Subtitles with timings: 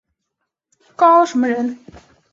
[0.95, 1.77] 高翥人。